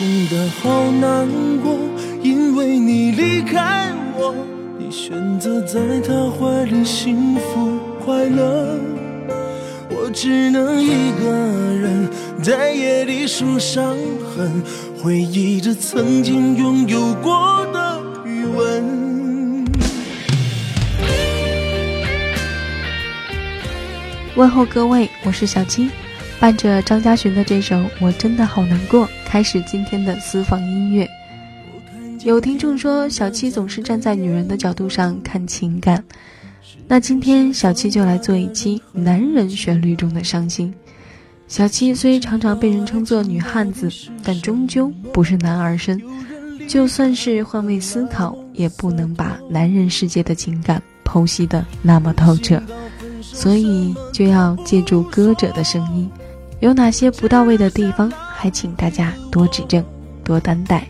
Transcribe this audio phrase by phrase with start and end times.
[0.00, 1.76] 真的好难过，
[2.22, 4.34] 因为你离开我，
[4.78, 8.80] 你选择在他怀里幸福快乐，
[9.90, 12.08] 我只能一个人
[12.42, 13.94] 在夜里数伤
[14.34, 14.62] 痕，
[14.96, 19.66] 回忆着曾经拥有过的余温。
[24.34, 25.90] 问候各位，我是小七。
[26.40, 31.06] 伴着张嘉寻的这首《我真的好难过》，开始今天的私房音乐。
[32.24, 36.02] 有听众说，小七总是站在女人的角度上看情感，
[36.88, 40.72] 那今天小七就来做一期男人旋律中的伤心。
[41.46, 43.92] 小七虽常常被人称作女汉子，
[44.24, 46.00] 但终究不是男儿身，
[46.66, 52.62] 就算是换位思考，也不能把男人世界的情感剖析的那么透彻，
[53.20, 56.10] 所以就要借助歌者的声音。
[56.60, 59.82] 有哪些不到位的地方，还请大家多指正，
[60.22, 60.86] 多担待。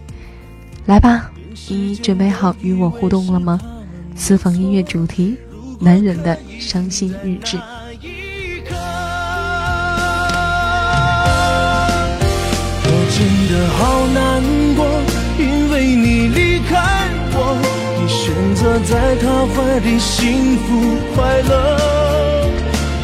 [0.84, 1.30] 来吧，
[1.68, 3.60] 你准备好与我互动了吗？
[4.16, 5.36] 私房音乐主题：
[5.78, 7.56] 男人的伤心日志。
[12.82, 14.42] 我真的好难
[14.74, 14.84] 过，
[15.38, 16.74] 因为你离开
[17.32, 17.56] 我，
[17.96, 22.48] 你选择在他怀里幸福快乐，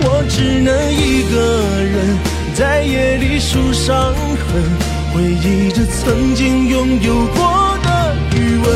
[0.00, 1.37] 我只能一个
[1.84, 2.36] 人。
[2.57, 4.65] 在夜里数伤痕，
[5.12, 8.67] 回忆着曾经拥有过的余温。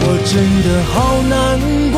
[0.00, 1.60] 我真的好难
[1.92, 1.96] 过，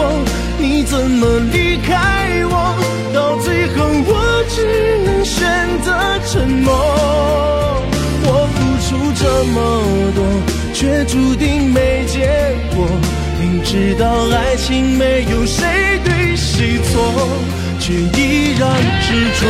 [0.58, 2.76] 你怎么离开我？
[3.14, 4.60] 到最后我只
[5.06, 5.40] 能选
[5.82, 5.88] 择
[6.26, 6.68] 沉默。
[8.28, 9.56] 我付出这么
[10.14, 10.20] 多，
[10.74, 12.28] 却注定没结
[12.74, 12.86] 果。
[13.40, 15.64] 明知道爱情没有谁
[16.04, 17.55] 对谁错。
[17.86, 18.68] 却依然
[19.00, 19.46] 执着。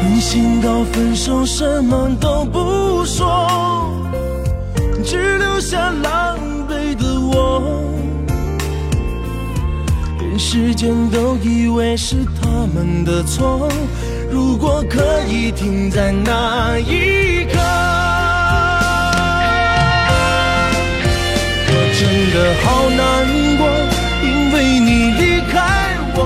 [0.00, 2.67] 狠心到分手，什么都不
[10.50, 13.68] 时间都以为是他们的错，
[14.30, 17.58] 如果可以停在那一刻，
[21.68, 22.00] 我真
[22.32, 22.98] 的好难
[23.58, 23.62] 过，
[24.24, 24.88] 因为你
[25.20, 25.22] 离
[25.52, 25.58] 开
[26.16, 26.18] 我，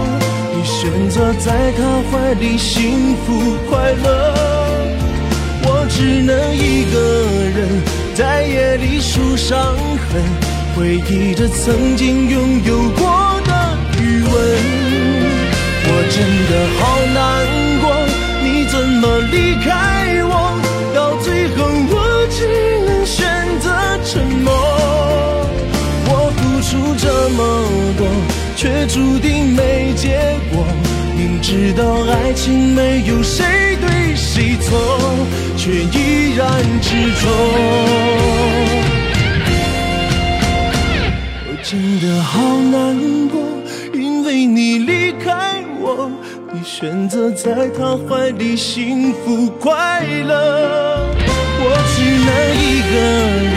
[0.54, 4.06] 你选择在他怀里幸福快乐，
[5.64, 6.96] 我只能一个
[7.58, 7.82] 人
[8.14, 9.76] 在夜里数伤
[10.12, 10.22] 痕，
[10.76, 13.21] 回忆着曾经拥有过。
[14.32, 14.36] 问，
[15.84, 16.16] 我真
[16.50, 16.80] 的好
[17.14, 17.20] 难
[17.82, 17.84] 过，
[18.42, 19.34] 你怎么离
[19.64, 19.70] 开
[20.24, 20.32] 我？
[20.94, 21.26] 到最
[21.56, 21.58] 后
[21.90, 21.94] 我
[22.30, 22.38] 只
[22.86, 23.20] 能选
[23.60, 23.66] 择
[24.04, 24.10] 沉
[24.42, 24.48] 默。
[26.08, 27.40] 我付出这么
[27.96, 28.00] 多，
[28.56, 30.64] 却注定没结果。
[31.16, 34.78] 明知道爱情没有谁对谁错，
[35.56, 36.48] 却依然
[36.80, 37.22] 执着。
[41.46, 42.40] 我真的好
[42.72, 42.96] 难
[46.82, 51.14] 选择在他怀里幸福快乐，
[51.60, 52.28] 我只能
[52.58, 52.94] 一个
[53.54, 53.56] 人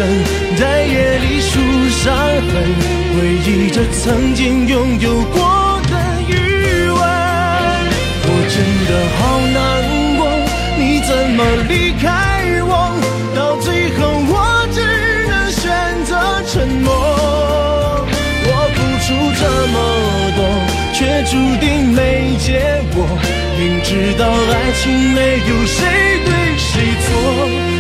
[0.56, 1.58] 在夜里数
[1.90, 2.54] 伤痕，
[3.16, 5.94] 回忆着曾经拥有过的
[6.30, 6.34] 余
[6.92, 7.02] 温。
[8.28, 9.58] 我真的好难
[10.20, 10.22] 过，
[10.78, 12.06] 你怎么离开
[22.96, 23.00] 我。
[23.58, 24.84] 明知道爱情
[25.14, 25.78] 没有谁
[26.26, 26.72] 对谁
[27.06, 27.08] 错，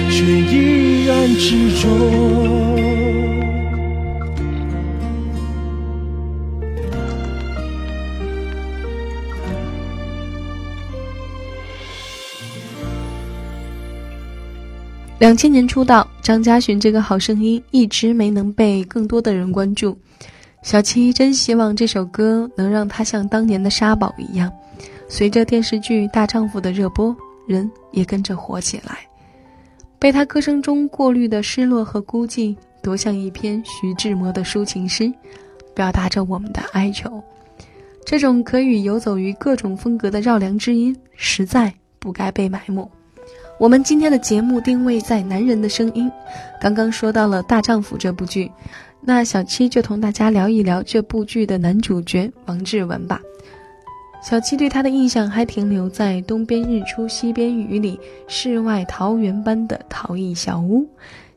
[0.09, 0.15] 却
[0.51, 1.47] 依然执
[1.81, 1.83] 着。
[15.17, 19.97] 两千年出道，张嘉寻这个好声音一直没能被更多的人关注。
[20.61, 24.51] 小七真希望这首歌能让他像当年的沙宝一样，
[25.07, 27.15] 随着电视剧《大丈夫》的热播，
[27.47, 28.97] 人也跟着火起来。
[29.99, 35.11] 被他歌声中过滤的失落和孤寂，多像一篇徐志摩的抒情诗，
[35.73, 37.23] 表达着我们的哀愁。
[38.05, 42.87] 这种可以游走于各种风格的绕梁之音，实在不该被埋没。
[43.57, 46.11] 我们今天的节目定位在男人的声音，
[46.59, 48.51] 刚刚说到了《大丈夫》这部剧。
[49.01, 53.21] 那小七就同大家聊一聊这部剧的男主角王志文吧。
[54.27, 60.83] 小七对他的印象还停留在“东边日出西边雨”里世外桃源般的陶艺小屋。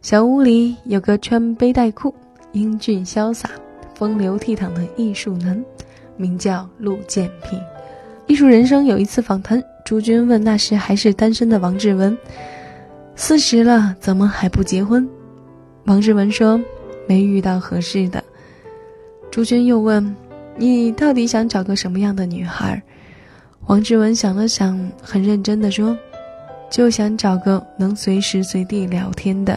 [0.01, 2.15] 小屋里有个穿背带裤、
[2.53, 3.51] 英俊潇洒、
[3.95, 5.63] 风流倜傥的艺术男，
[6.17, 7.61] 名叫陆建平。
[8.27, 12.17] 艺术人生有一次访谈，朱军问那时还是单身的王志文
[13.15, 15.07] ：“四十了，怎么还不结婚？”
[15.85, 16.59] 王志文说
[17.07, 18.25] ：“没遇到合适的。”
[19.31, 20.17] 朱军又问。
[20.59, 22.83] 你到底想找个什么样的女孩？
[23.69, 25.97] 王志文想了想，很认真的说
[26.69, 29.57] ：“就想找个能随时随地聊天的。”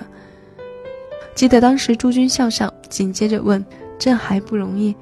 [1.33, 3.65] 记得当时朱军笑笑，紧接着问
[3.97, 4.95] ：“这还不容易？”“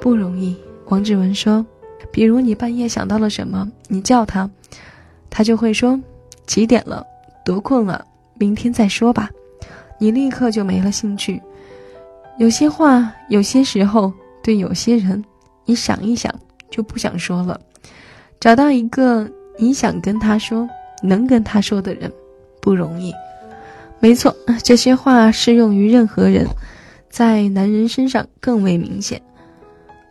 [0.00, 0.56] 不容易。”
[0.88, 1.64] 王志文说
[2.10, 4.48] ：“比如你半夜想到了什么，你叫他，
[5.28, 6.00] 他就会说
[6.46, 7.06] ：‘几点了？
[7.44, 8.02] 多困了！
[8.38, 9.28] 明天再说吧。’
[10.00, 11.42] 你立刻就没了兴趣。
[12.38, 14.10] 有些话，有些时候。”
[14.44, 15.24] 对有些人，
[15.64, 16.32] 你想一想
[16.70, 17.58] 就不想说了。
[18.38, 19.26] 找到一个
[19.58, 20.68] 你想跟他说、
[21.02, 22.12] 能跟他说的人，
[22.60, 23.10] 不容易。
[24.00, 26.46] 没错，这些话适用于任何人，
[27.08, 29.18] 在男人身上更为明显。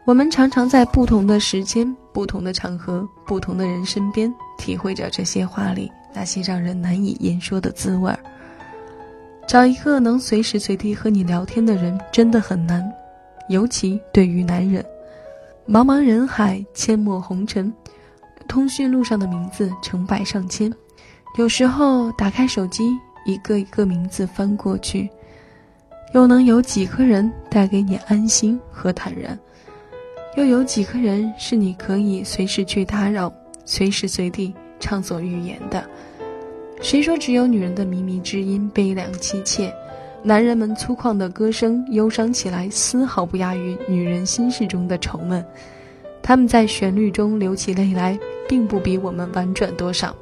[0.04, 8.18] 我们常常在不同的时间、不同的场合、不同的人身边，体会着这些话里那些让人难以言说的滋味儿。
[9.48, 12.84] 找一个能随时随地和你聊天的人，真的很难。
[13.50, 14.84] 尤其对于男人，
[15.68, 17.74] 茫茫人海，阡陌红尘，
[18.48, 20.74] 通讯录上的名字成百上千。
[21.38, 22.96] 有时候打开手机，
[23.26, 25.10] 一个一个名字翻过去，
[26.14, 29.38] 又能有几个人带给你安心和坦然？
[30.36, 33.32] 又有几个人是你可以随时去打扰，
[33.66, 35.84] 随时随地畅所欲言的？
[36.82, 39.74] 谁说只有女人的靡靡之音悲凉凄切？
[40.26, 45.46] 男人们粗犷的歌声，忧伤起来丝毫不亚于女人心事中的愁闷。
[46.22, 48.18] 他们在旋律中流起泪来，
[48.48, 50.16] 并不比我们婉转多少。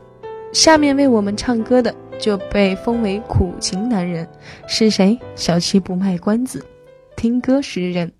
[0.51, 4.27] 下面为我们唱歌的，就被封为苦情男人，
[4.67, 5.19] 是谁？
[5.35, 6.65] 小七不卖关子，
[7.15, 8.11] 听歌识人。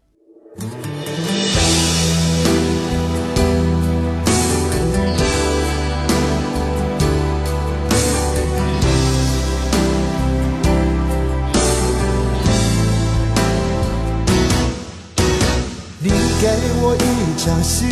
[16.42, 16.48] 给
[16.82, 17.86] 我一场戏，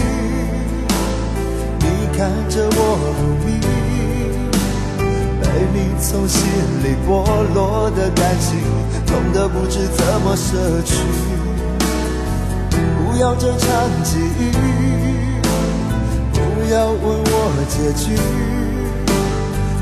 [1.77, 1.85] 你
[2.17, 2.77] 看着我
[3.21, 3.61] 入迷，
[5.39, 6.41] 被你从心
[6.83, 7.21] 里剥
[7.53, 8.57] 落的感情，
[9.05, 10.95] 痛得不知怎么舍去。
[12.71, 13.69] 不要这场
[14.03, 14.49] 记忆，
[16.33, 16.39] 不
[16.73, 18.17] 要问我结局，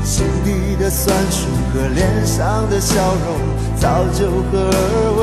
[0.04, 2.94] 心底的酸楚和脸上的笑
[3.24, 3.26] 容，
[3.80, 4.76] 早就合二
[5.16, 5.22] 为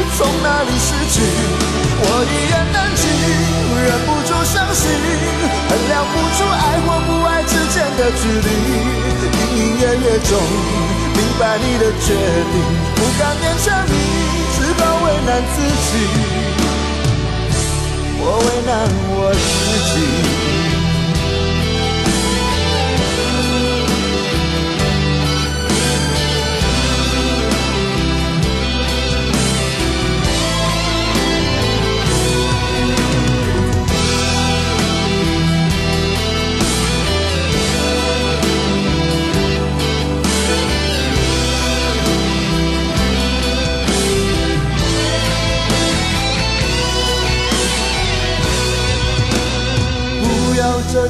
[0.17, 1.21] 从哪里失去？
[2.03, 3.01] 我一言难尽。
[3.81, 4.83] 忍不住伤心，
[5.69, 8.47] 衡量不出爱或不爱之间的距离，
[9.33, 10.29] 隐隐约约中
[11.15, 12.13] 明白你的决
[12.51, 12.55] 定，
[12.95, 13.91] 不敢勉强你，
[14.53, 15.55] 只好为难自
[15.87, 15.91] 己，
[18.19, 18.69] 我为难
[19.09, 19.39] 我自
[19.93, 20.60] 己。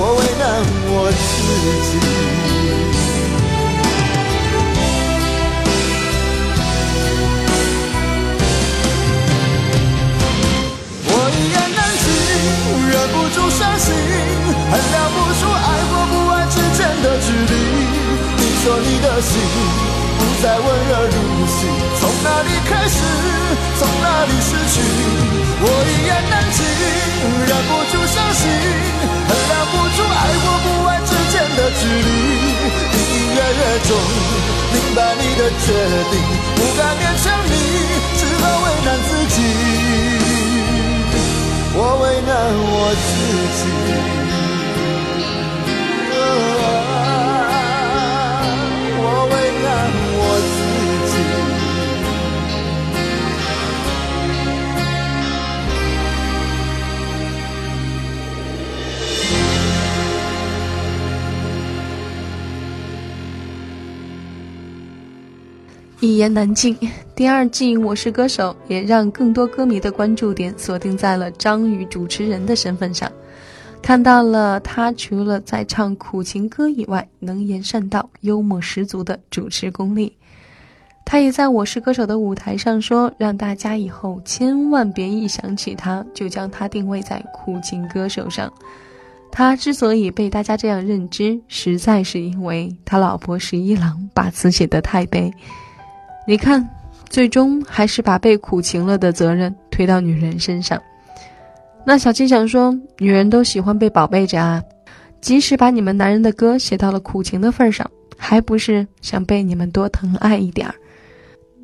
[0.00, 0.46] 我为难
[0.94, 1.18] 我自
[1.90, 1.98] 己。
[11.02, 12.06] 我一言难尽，
[12.88, 13.86] 忍不住伤心
[14.70, 17.54] 衡量不出爱或不爱之间的距离。
[18.38, 19.30] 你说你的心
[20.18, 21.14] 不再温热如
[21.48, 21.66] 昔，
[21.98, 23.02] 从哪里开始，
[23.80, 24.78] 从哪里失去？
[25.60, 26.62] 我一言难尽，
[35.60, 35.72] 决
[36.10, 36.14] 定，
[36.56, 37.52] 不敢勉强你，
[38.16, 39.36] 只好为难自己。
[41.74, 42.30] 我为难
[42.70, 42.74] 我
[43.04, 43.08] 自
[43.58, 44.17] 己。
[66.18, 66.76] 言难尽。
[67.14, 73.10] 第二季《我是歌手》也让更多歌迷的关注点锁定在了张宇主持人的身份上，
[73.80, 80.12] 看到了他除了在唱苦情歌以外，能言善道、幽默十足的主持功力。
[81.04, 88.52] 他也在我是歌手的舞台上说：“让大家以后千万别一想起他就将他定位在苦情歌手上。
[89.30, 95.32] 他之所以被大家这样认知，实在是因为他老婆十一郎把词写得太悲。”
[96.28, 96.68] 你看，
[97.08, 100.78] 最终还是把被苦情了的责任推到女人身上。
[101.86, 104.62] 那小七想说，女人都喜欢被宝贝着啊，
[105.22, 110.74] 即使把你们男人的歌写到了苦情的份上，还不是想被你们多疼爱一点儿？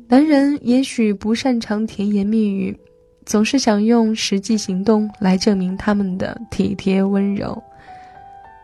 [0.07, 2.75] 男人也许不擅长甜言蜜语，
[3.23, 7.61] 总是想用实际行动来证明他们的体贴温柔。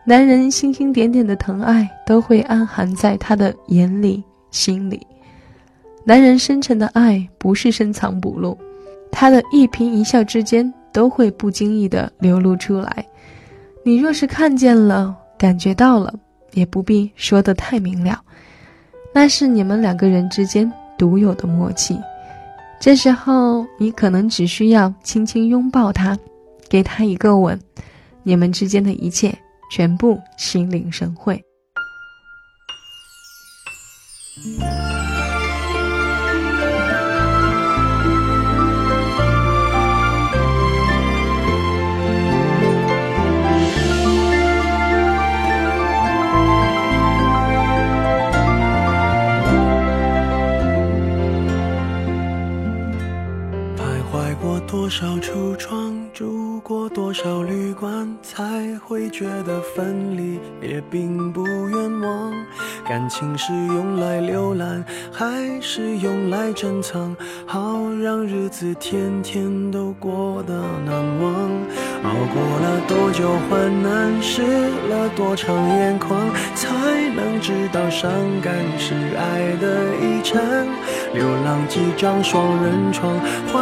[0.04, 5.06] 男人星星点点的疼爱，都会暗含在他的眼里、心里。
[6.04, 8.58] 男人深沉的爱不是深藏不露，
[9.10, 13.06] 他的一颦一笑之间都会不经意的流露出来。
[13.84, 16.12] 你若是看见了、感觉到了，
[16.52, 18.20] 也不必说得太明了，
[19.14, 21.98] 那是你们两个人之间独有的默契。
[22.80, 26.18] 这时候，你可能只需要轻轻拥抱他，
[26.68, 27.56] 给他一个吻，
[28.24, 29.32] 你们之间的一切
[29.70, 31.40] 全部心领神会。
[66.62, 67.16] 珍藏？
[67.44, 70.54] 好让日子天天都过得
[70.86, 71.50] 难忘。
[72.04, 74.42] 熬过了多久患难，湿
[74.88, 76.20] 了多长眼眶，
[76.54, 76.68] 才
[77.16, 78.08] 能知道伤
[78.40, 80.40] 感是爱的遗产。
[81.12, 83.18] 流浪几张双人床，
[83.52, 83.61] 换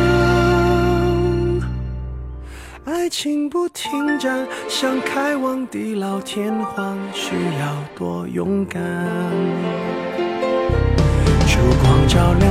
[3.21, 8.81] 心不停站，想开往地老天荒，需要多勇敢。
[11.45, 12.50] 烛光照亮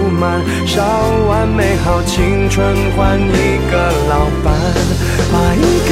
[0.67, 0.83] 烧
[1.27, 4.53] 完美好青春换一个老伴，
[5.31, 5.91] 把一个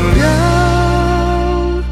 [0.17, 1.83] 谅。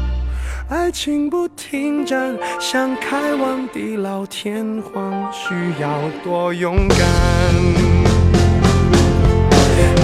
[0.68, 5.88] 爱情不停站，想开往地老天荒，需要
[6.22, 6.98] 多勇敢。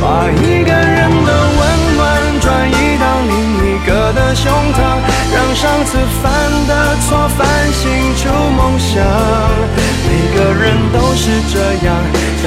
[0.01, 2.01] 把一个人的温暖
[2.41, 3.35] 转移到另
[3.65, 4.79] 一个的胸膛，
[5.35, 6.25] 让上次犯
[6.69, 7.83] 的错反省
[8.17, 8.95] 出梦想。
[10.07, 11.55] 每个人都是这
[11.87, 11.89] 样，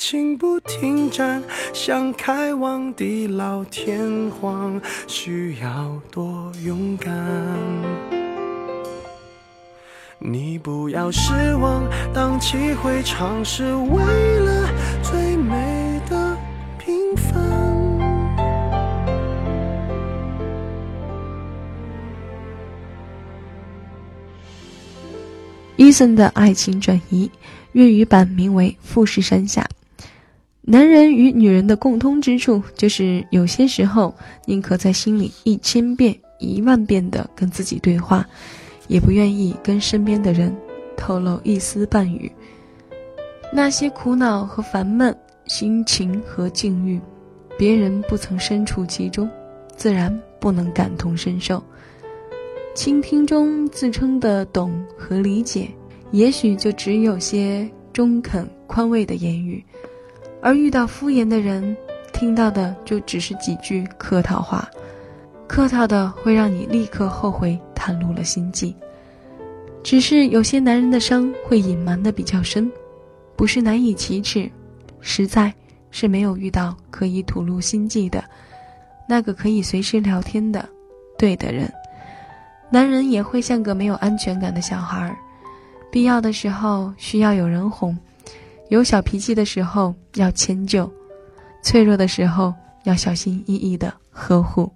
[0.00, 1.42] 情不停站，
[1.74, 7.12] 想开往地老天荒，需要多勇敢。
[10.18, 14.70] 你不要失望，荡气回肠是为了
[15.02, 16.34] 最美的
[16.78, 17.38] 平凡。
[25.76, 27.30] 伊森的爱情转移，
[27.72, 29.60] 粤语版名为《富士山下》。
[30.70, 38.24] 男人与女人的共通之处，就是有些时候宁可在心里一千遍、一万遍的跟自己对话，
[38.86, 40.56] 也不愿意跟身边的人
[40.96, 42.30] 透露一丝半语。
[43.52, 45.12] 那些苦恼和烦闷、
[45.44, 47.00] 心情和境遇，
[47.58, 49.28] 别人不曾身处其中，
[49.74, 51.60] 自然不能感同身受。
[52.76, 55.68] 倾听中自称的懂和理解，
[56.12, 59.64] 也许就只有些中肯宽慰的言语。
[60.42, 61.76] 而遇到敷衍的人，
[62.12, 64.68] 听到的就只是几句客套话，
[65.46, 68.74] 客套的会让你立刻后悔袒露了心迹。
[69.82, 72.70] 只是有些男人的伤会隐瞒的比较深，
[73.36, 74.50] 不是难以启齿，
[75.00, 75.52] 实在
[75.90, 78.22] 是没有遇到可以吐露心迹的，
[79.08, 80.68] 那个可以随时聊天的
[81.18, 81.70] 对的人。
[82.70, 85.14] 男人也会像个没有安全感的小孩，
[85.90, 87.96] 必要的时候需要有人哄。
[88.70, 90.90] 有小脾气的时候要迁就，
[91.62, 92.54] 脆弱的时候
[92.84, 94.72] 要小心翼翼的呵护。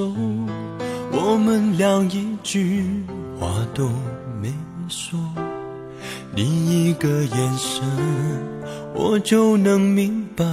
[0.00, 0.14] 手，
[1.12, 2.86] 我们俩一句
[3.38, 3.86] 话都
[4.40, 4.50] 没
[4.88, 5.18] 说，
[6.34, 7.84] 你一个眼神，
[8.94, 10.46] 我就能明白，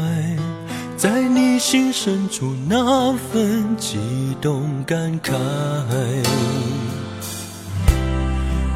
[0.98, 3.98] 在你心深处那份激
[4.42, 5.32] 动感慨。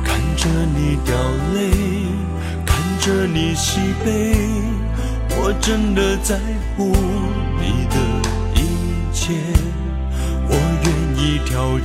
[0.05, 1.13] 看着你掉
[1.53, 1.69] 泪，
[2.65, 4.38] 看着你喜悲，
[5.31, 6.39] 我真的在
[6.77, 6.93] 乎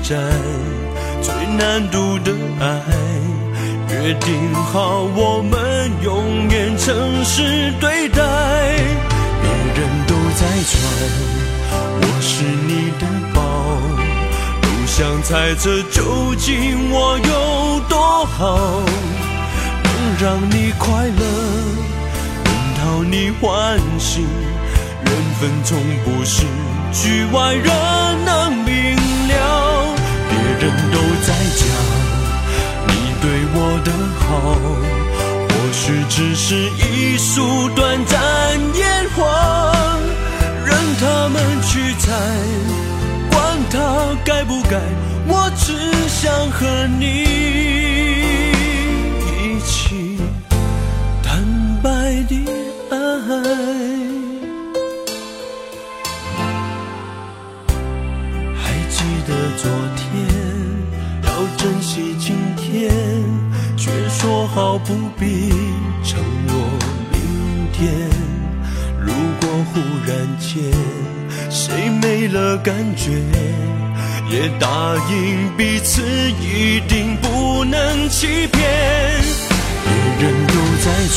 [0.09, 0.15] 在
[1.21, 2.81] 最难度的爱，
[3.91, 8.23] 约定好我们永远诚实对待。
[9.43, 10.79] 别人都在传
[11.99, 13.03] 我是你的
[13.35, 13.41] 宝，
[14.63, 18.61] 都想猜测究竟我有多好，
[19.83, 19.91] 能
[20.21, 21.21] 让你快乐，
[22.45, 24.21] 能讨你欢喜。
[24.21, 26.45] 缘分从不是
[26.93, 28.66] 局外人能。
[30.59, 31.61] 人都在讲
[32.89, 32.91] 你
[33.21, 34.25] 对我的好，
[35.49, 38.17] 或许只是一束短暂
[38.75, 39.21] 烟花，
[40.65, 42.05] 任他们去猜，
[43.31, 43.37] 管
[43.71, 44.81] 他该不该，
[45.29, 45.75] 我只
[46.09, 47.05] 想和你
[49.27, 50.19] 一起
[51.23, 51.45] 坦
[51.83, 51.91] 白
[52.29, 52.35] 的
[52.91, 53.76] 爱。
[64.79, 65.51] 不必
[66.05, 66.55] 承诺
[67.13, 68.09] 明天。
[69.01, 70.63] 如果忽然间
[71.51, 73.13] 谁没了感觉，
[74.31, 74.67] 也答
[75.11, 76.03] 应彼此
[76.41, 78.61] 一定不能欺骗。
[79.85, 81.17] 别人都在传，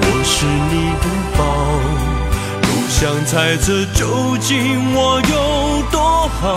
[0.00, 1.40] 我是你的宝。
[2.88, 6.56] 想猜测究竟我有多好，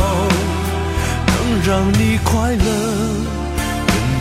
[1.26, 1.36] 能
[1.66, 2.66] 让你快乐，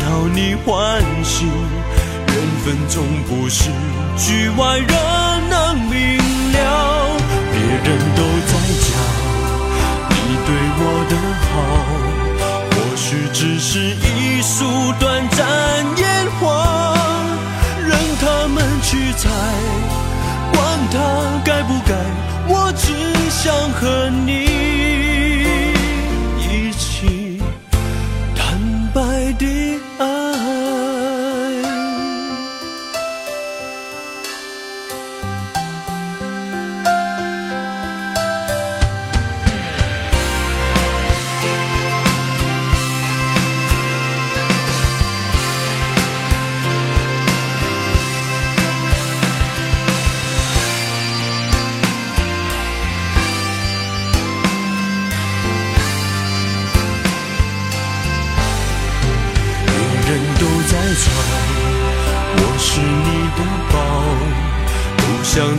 [0.07, 1.45] 讨你欢喜。
[2.29, 3.71] 缘分总不是
[4.16, 4.88] 局外人
[5.51, 6.16] 能明
[6.53, 7.11] 了。
[7.51, 8.53] 别人都在
[8.87, 8.88] 讲
[10.11, 10.14] 你
[10.47, 11.12] 对我的
[11.51, 11.53] 好，
[12.71, 14.55] 或许只是一束
[15.01, 15.38] 短暂
[15.97, 16.05] 烟
[16.38, 16.95] 花，
[17.81, 17.90] 任
[18.21, 19.29] 他们去猜。
[20.53, 20.57] 管
[20.92, 20.95] 他
[21.45, 21.90] 该不该，
[22.49, 22.85] 我只
[23.29, 24.31] 想和你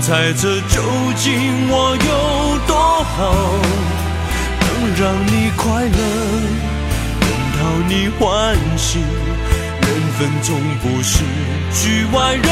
[0.07, 0.81] 猜测究
[1.17, 3.35] 竟我有多好，
[4.61, 5.99] 能让你快乐，
[7.19, 8.99] 能讨你欢喜。
[9.81, 11.25] 缘分总不是
[11.73, 12.47] 局外人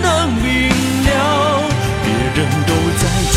[0.00, 0.70] 能明
[1.04, 1.60] 了。
[2.04, 3.36] 别人都在讲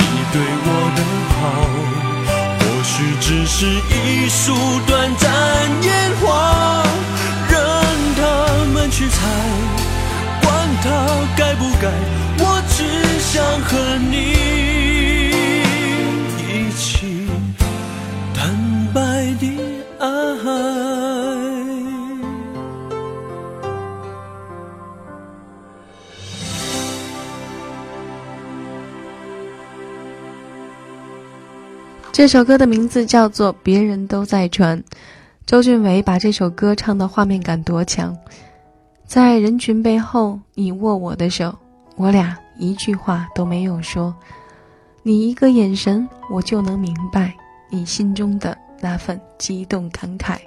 [0.00, 0.98] 你对我的
[1.36, 1.38] 好，
[2.58, 5.30] 或许只是一束短暂
[5.82, 6.82] 烟花，
[7.50, 7.60] 任
[8.16, 8.22] 他
[8.72, 9.28] 们去猜。
[10.40, 10.48] 管
[10.82, 10.88] 他
[11.36, 11.90] 该不该？
[12.42, 12.84] 我只
[13.20, 14.16] 想和你
[16.48, 17.28] 一起
[18.34, 18.40] 坦
[18.94, 19.00] 白
[19.38, 19.44] 的
[19.98, 20.06] 爱。
[32.12, 34.78] 这首歌的名字叫做《别人都在传》，
[35.46, 38.16] 周俊伟把这首歌唱的画面感多强。
[39.06, 41.56] 在人群背后，你握我的手，
[42.00, 44.14] 我俩一句话都没有说，
[45.02, 47.30] 你一个眼神，我就能明白
[47.68, 50.38] 你心中的那份激动感慨。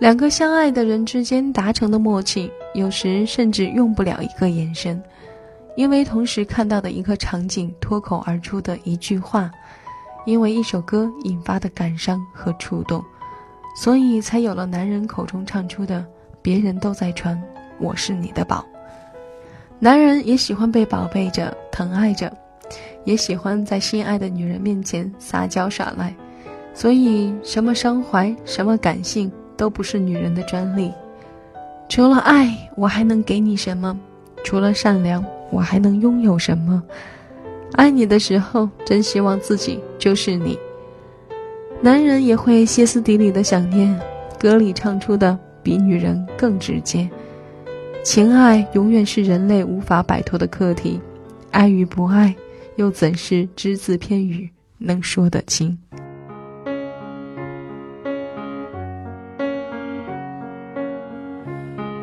[0.00, 5.00] 两个相爱的人之间达成的默契，有时甚至用不了一个眼神，
[5.76, 9.48] 因为同时看到的一个场景，脱口而出的一句话，
[10.24, 13.00] 因为一首歌引发的感伤和触动，
[13.76, 16.04] 所以才有了男人口中唱出的。
[16.42, 17.40] 别人都在传，
[17.78, 18.66] 我是你的宝。
[19.78, 22.32] 男人也喜欢被宝贝着、疼爱着，
[23.04, 26.14] 也喜欢在心爱的女人面前撒娇耍赖。
[26.72, 30.92] 所以，什么伤怀、什么感性，都不是女人的专利。
[31.88, 33.98] 除了爱，我还能给你什么？
[34.42, 36.82] 除了善良，我还能拥有什么？
[37.72, 40.58] 爱你的时候，真希望自己就是你。
[41.82, 43.98] 男人也会歇斯底里的想念，
[44.38, 45.38] 歌里唱出的。
[45.62, 47.10] 比女人更直接，
[48.06, 51.00] 情爱永远是人类无法摆脱的课题，
[51.50, 52.32] 爱与不爱，
[52.76, 55.76] 又怎是只字片语能说得清？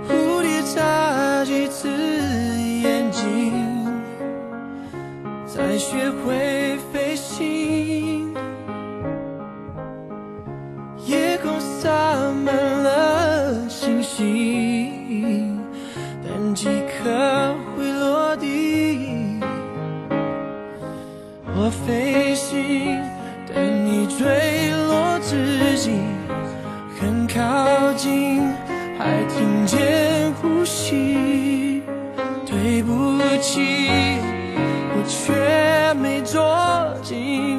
[0.06, 3.54] 蝴蝶眨几次眼睛，
[5.48, 6.63] 才学会
[29.74, 31.82] 还听见呼吸。
[32.46, 33.60] 对不起，
[34.96, 37.53] 我却没捉紧。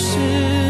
[0.00, 0.69] 是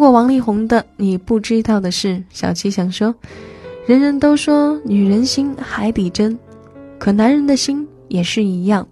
[0.00, 3.14] 过王力宏的《你不知道的事》，小七想说，
[3.84, 6.38] 人人都说女人心海底针，
[6.98, 8.88] 可男人的心也是一样。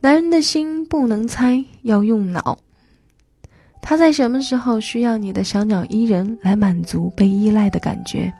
[0.00, 2.58] 男人的心不能猜，要用脑。
[3.80, 8.32] 他在什么时候需要你的小鸟依人来满足被依赖的感觉？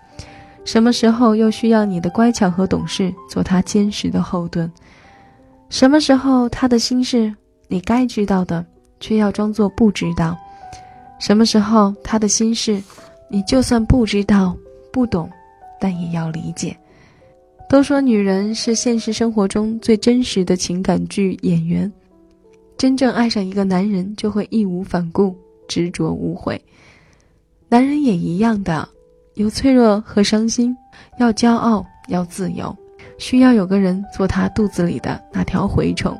[0.64, 4.68] 什么时候又需要你的乖巧和懂事做他坚实的后盾？
[5.68, 7.32] 什么时候他的心事
[7.68, 8.66] 你该知道的，
[8.98, 10.36] 却要装作不知道？
[11.20, 12.82] 什么时候他的心事，
[13.28, 14.56] 你就算不知道、
[14.90, 15.30] 不懂，
[15.78, 16.76] 但也要理解。
[17.68, 21.92] 都说女人是现实生活中最真实的情感剧演员，
[22.76, 25.36] 真正爱上一个男人就会义无反顾、
[25.68, 26.60] 执着无悔。
[27.68, 28.88] 男人也一样的，
[29.34, 30.76] 有脆弱和伤心，
[31.20, 32.76] 要骄傲，要自由，
[33.18, 36.18] 需要有个人做他肚子里的那条蛔虫。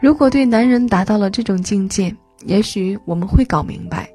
[0.00, 2.12] 如果对男人达到了这种境界，
[2.44, 4.08] 也许我们会搞明白，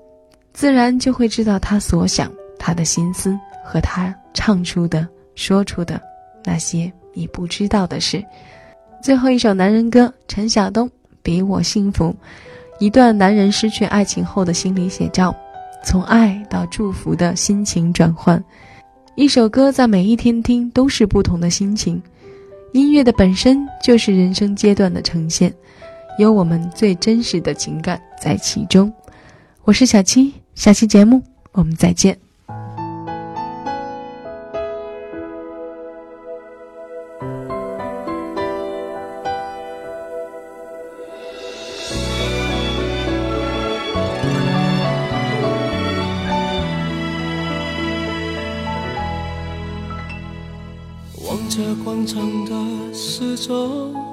[0.54, 6.02] 自然就会知道他所想、他的心思和他唱出的、说出的
[6.44, 8.24] 那些你不知道的事。
[9.02, 10.88] 最后一首男人歌，陈晓东
[11.22, 12.06] 《比我幸福》，
[12.80, 15.36] 一段男人失去爱情后的心理写照，
[15.84, 18.42] 从爱到祝福的心情转换。
[19.16, 22.02] 一首歌在每一天听都是不同的心情，
[22.72, 25.54] 音乐的本身就是人生阶段的呈现。
[26.20, 28.94] 有我们最真实的情感在其中。
[29.64, 31.24] 我是小七，下期节目
[31.54, 32.20] 我们再见。
[51.26, 54.13] 望着广场的时钟。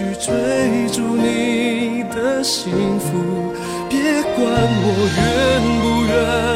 [0.00, 3.52] 去追逐你的幸福
[3.90, 4.46] 别管
[4.82, 6.49] 我愿不愿。